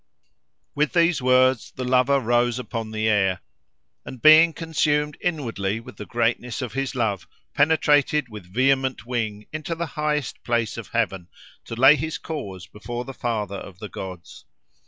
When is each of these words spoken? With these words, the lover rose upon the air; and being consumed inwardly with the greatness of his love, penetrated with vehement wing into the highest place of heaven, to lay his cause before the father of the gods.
With 0.73 0.93
these 0.93 1.21
words, 1.21 1.73
the 1.75 1.83
lover 1.83 2.19
rose 2.19 2.57
upon 2.57 2.89
the 2.89 3.07
air; 3.07 3.41
and 4.03 4.19
being 4.19 4.51
consumed 4.51 5.15
inwardly 5.21 5.79
with 5.79 5.97
the 5.97 6.07
greatness 6.07 6.59
of 6.63 6.73
his 6.73 6.95
love, 6.95 7.27
penetrated 7.53 8.27
with 8.27 8.51
vehement 8.51 9.05
wing 9.05 9.45
into 9.53 9.75
the 9.75 9.85
highest 9.93 10.43
place 10.43 10.75
of 10.75 10.87
heaven, 10.87 11.27
to 11.65 11.75
lay 11.75 11.95
his 11.95 12.17
cause 12.17 12.65
before 12.65 13.05
the 13.05 13.13
father 13.13 13.57
of 13.57 13.77
the 13.77 13.89
gods. 13.89 14.45